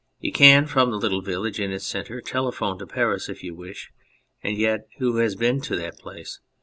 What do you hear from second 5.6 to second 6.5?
to that place